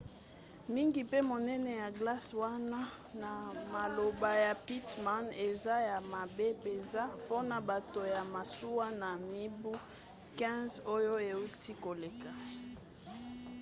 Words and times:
mingi 0.73 1.01
mpe 1.09 1.19
monene 1.31 1.71
ya 1.81 1.89
glace 1.97 2.31
wana 2.43 2.81
na 3.21 3.31
maloba 3.73 4.29
ya 4.45 4.53
pittman 4.65 5.25
eza 5.49 5.75
ya 5.89 5.97
mabe 6.13 6.47
mpenza 6.59 7.01
mpona 7.19 7.55
bato 7.69 8.01
ya 8.15 8.21
masuwa 8.33 8.85
na 9.01 9.09
mibu 9.31 9.71
15 10.39 10.79
oyo 10.95 11.13
euti 11.33 11.71
koleka 11.85 12.31